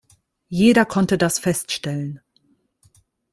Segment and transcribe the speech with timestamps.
[0.49, 2.21] Jeder konnte das feststellen.